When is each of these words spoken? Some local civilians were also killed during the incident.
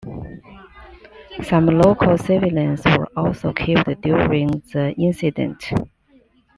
Some 1.43 1.67
local 1.67 2.17
civilians 2.17 2.83
were 2.85 3.05
also 3.15 3.53
killed 3.53 3.85
during 4.01 4.47
the 4.73 4.95
incident. 4.97 5.63